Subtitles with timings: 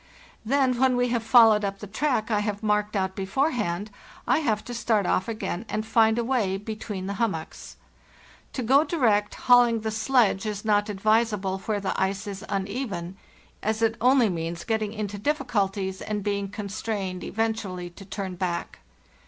[0.43, 3.91] Then when we have followed up the track I have marked out beforehand
[4.27, 7.75] I have to start off again and find a way between the hummocks.
[8.53, 11.57] To go direct, hauling the sledge, is not KAIFAS BY SLEDGE AND KAVAK 279 advisable
[11.67, 13.17] where the ice is uneven,
[13.61, 18.79] as it only means get ting into difficulties and being constrained eventually to turn back.